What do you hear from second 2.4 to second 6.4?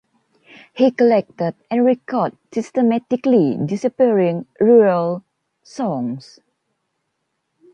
systematically disappearing rural songs.